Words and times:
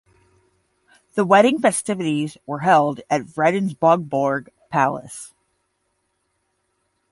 The 1.13 1.23
wedding 1.23 1.59
festivities 1.59 2.35
were 2.47 2.61
held 2.61 3.01
at 3.07 3.21
Fredensborg 3.27 4.47
Palace. 4.71 5.31